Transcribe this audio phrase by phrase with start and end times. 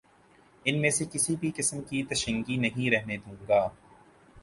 [0.65, 3.67] ان میں کسی بھی قسم کی تشنگی نہیں رہنے دوں گا